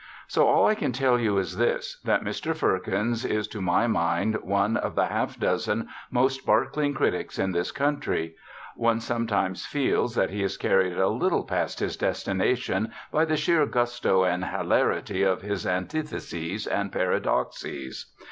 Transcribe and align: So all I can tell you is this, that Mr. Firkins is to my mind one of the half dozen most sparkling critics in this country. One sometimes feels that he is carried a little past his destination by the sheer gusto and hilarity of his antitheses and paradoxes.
So 0.27 0.47
all 0.47 0.65
I 0.65 0.73
can 0.73 0.93
tell 0.93 1.19
you 1.19 1.37
is 1.37 1.57
this, 1.57 1.99
that 2.05 2.23
Mr. 2.23 2.55
Firkins 2.55 3.23
is 3.23 3.47
to 3.49 3.61
my 3.61 3.85
mind 3.85 4.37
one 4.41 4.75
of 4.75 4.95
the 4.95 5.05
half 5.05 5.39
dozen 5.39 5.89
most 6.09 6.39
sparkling 6.41 6.95
critics 6.95 7.37
in 7.37 7.51
this 7.51 7.71
country. 7.71 8.33
One 8.75 8.99
sometimes 8.99 9.67
feels 9.67 10.15
that 10.15 10.31
he 10.31 10.41
is 10.41 10.57
carried 10.57 10.97
a 10.97 11.07
little 11.07 11.43
past 11.43 11.79
his 11.81 11.97
destination 11.97 12.91
by 13.11 13.25
the 13.25 13.37
sheer 13.37 13.67
gusto 13.67 14.23
and 14.23 14.43
hilarity 14.45 15.21
of 15.21 15.43
his 15.43 15.67
antitheses 15.67 16.65
and 16.65 16.91
paradoxes. 16.91 18.11